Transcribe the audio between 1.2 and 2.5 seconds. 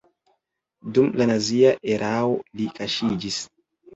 la nazia erao